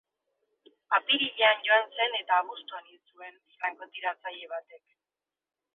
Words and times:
Apirilean 0.97 1.61
joan 1.67 1.93
zen 1.99 2.17
eta 2.21 2.41
abuztuan 2.45 2.89
hil 2.93 2.99
zuen 3.13 3.39
frankotiratzaile 3.59 4.53
batek. 4.57 4.89